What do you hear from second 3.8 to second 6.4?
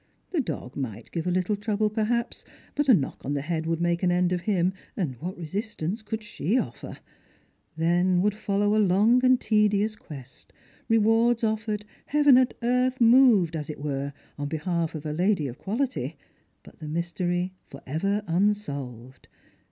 an end of him, and what resistance could